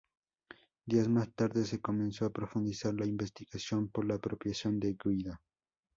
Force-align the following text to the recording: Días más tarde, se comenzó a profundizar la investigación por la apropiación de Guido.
Días 0.87 1.07
más 1.09 1.31
tarde, 1.35 1.63
se 1.63 1.79
comenzó 1.79 2.25
a 2.25 2.31
profundizar 2.31 2.91
la 2.95 3.05
investigación 3.05 3.87
por 3.89 4.03
la 4.07 4.15
apropiación 4.15 4.79
de 4.79 4.95
Guido. 4.99 5.37